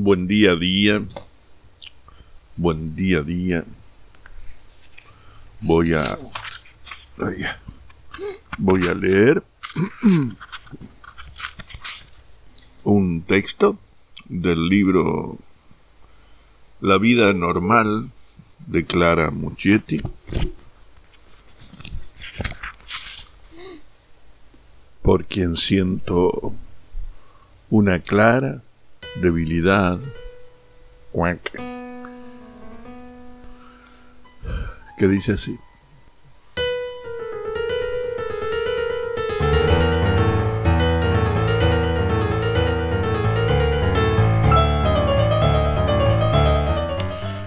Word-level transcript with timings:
Buen 0.00 0.28
día, 0.28 0.54
día. 0.54 1.02
Buen 2.54 2.94
día, 2.94 3.20
día. 3.20 3.64
Voy 5.60 5.92
a. 5.92 6.16
voy 8.58 8.86
a 8.86 8.94
leer 8.94 9.42
un 12.84 13.22
texto 13.22 13.76
del 14.28 14.68
libro 14.68 15.36
La 16.80 16.98
vida 16.98 17.32
normal 17.32 18.12
de 18.68 18.86
Clara 18.86 19.32
Muccietti. 19.32 20.00
Por 25.02 25.24
quien 25.24 25.56
siento 25.56 26.54
una 27.68 27.98
clara 27.98 28.62
debilidad. 29.20 29.98
Que 34.96 35.08
dice 35.08 35.32
así. 35.32 35.58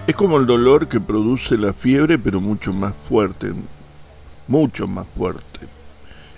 Es 0.06 0.16
como 0.16 0.36
el 0.36 0.46
dolor 0.46 0.88
que 0.88 1.00
produce 1.00 1.56
la 1.56 1.72
fiebre, 1.72 2.18
pero 2.18 2.40
mucho 2.40 2.72
más 2.72 2.92
fuerte, 3.08 3.52
mucho 4.46 4.86
más 4.86 5.06
fuerte. 5.16 5.60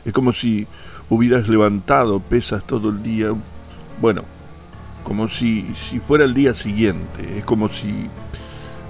Es 0.04 0.12
como 0.12 0.32
si 0.32 0.66
hubieras 1.08 1.48
levantado 1.48 2.20
pesas 2.20 2.64
todo 2.64 2.90
el 2.90 3.02
día. 3.02 3.34
Bueno, 4.00 4.22
como 5.04 5.28
si, 5.28 5.72
si 5.76 6.00
fuera 6.00 6.24
el 6.24 6.34
día 6.34 6.54
siguiente. 6.54 7.38
Es 7.38 7.44
como 7.44 7.68
si 7.68 8.08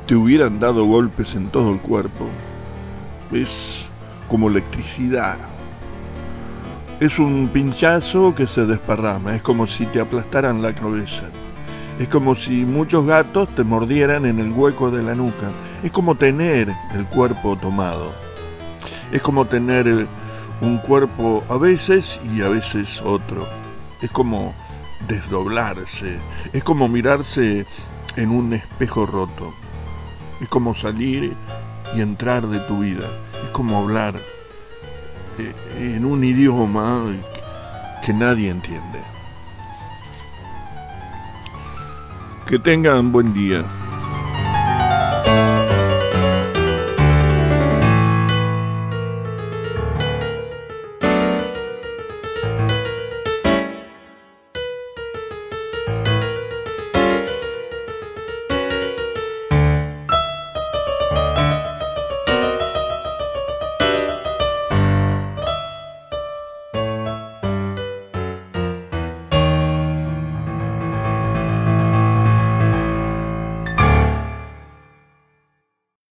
te 0.07 0.15
hubieran 0.15 0.59
dado 0.59 0.87
golpes 0.87 1.35
en 1.35 1.49
todo 1.49 1.73
el 1.73 1.81
cuerpo. 1.81 2.29
Es 3.33 3.87
como 4.29 4.49
electricidad. 4.49 5.37
Es 7.01 7.19
un 7.19 7.51
pinchazo 7.53 8.35
que 8.35 8.47
se 8.47 8.65
desparrama. 8.65 9.35
Es 9.35 9.43
como 9.43 9.67
si 9.67 9.85
te 9.87 10.01
aplastaran 10.01 10.63
la 10.63 10.73
cabeza. 10.73 11.25
Es 11.99 12.09
como 12.09 12.35
si 12.35 12.65
muchos 12.65 13.05
gatos 13.07 13.53
te 13.55 13.65
mordieran 13.65 14.25
en 14.25 14.39
el 14.39 14.51
hueco 14.53 14.91
de 14.91 15.03
la 15.03 15.15
nuca. 15.15 15.51
Es 15.83 15.93
como 15.93 16.15
tener 16.15 16.73
el 16.95 17.07
cuerpo 17.07 17.57
tomado. 17.57 18.13
Es 19.13 19.21
como 19.21 19.45
tener 19.45 20.07
un 20.61 20.79
cuerpo 20.79 21.45
a 21.49 21.57
veces 21.57 22.21
y 22.35 22.43
a 22.43 22.49
veces 22.49 23.01
otro. 23.03 23.47
Es 24.01 24.11
como 24.11 24.55
desdoblarse. 25.09 26.19
Es 26.53 26.65
como 26.65 26.89
mirarse 26.89 27.67
en 28.17 28.31
un 28.31 28.53
espejo 28.53 29.07
roto. 29.07 29.55
Es 30.41 30.49
como 30.49 30.75
salir 30.75 31.35
y 31.95 32.01
entrar 32.01 32.47
de 32.47 32.61
tu 32.61 32.81
vida. 32.81 33.09
Es 33.45 33.51
como 33.51 33.79
hablar 33.79 34.15
eh, 35.39 35.95
en 35.95 36.05
un 36.05 36.25
idioma 36.25 37.05
que 38.05 38.13
nadie 38.13 38.51
entiende. 38.51 39.01
Que 42.47 42.59
tengan 42.59 43.13
buen 43.13 43.33
día. 43.33 43.65